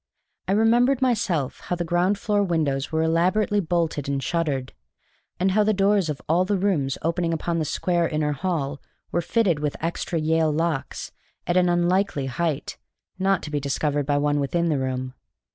[0.47, 4.73] I remembered myself how the ground floor windows were elaborately bolted and shuttered,
[5.39, 9.21] and how the doors of all the rooms opening upon the square inner hall were
[9.21, 11.11] fitted with extra Yale locks,
[11.45, 12.79] at an unlikely height,
[13.19, 15.13] not to be discovered by one within the room.